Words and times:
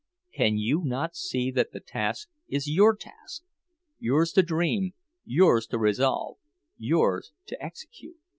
Can 0.33 0.57
you 0.57 0.81
not 0.83 1.15
see 1.15 1.51
that 1.51 1.73
the 1.73 1.79
task 1.79 2.27
is 2.47 2.67
your 2.67 2.95
task—yours 2.95 4.31
to 4.31 4.41
dream, 4.41 4.95
yours 5.25 5.67
to 5.67 5.77
resolve, 5.77 6.39
yours 6.75 7.33
to 7.45 7.63
execute? 7.63 8.17